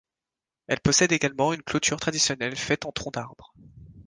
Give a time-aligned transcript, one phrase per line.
[0.65, 3.53] Elle possède également une clôture traditionnelle faite en troncs d'arbres.